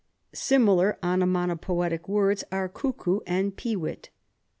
[0.33, 4.09] (Similar onomatopoetic words are cuckoo and peewit.)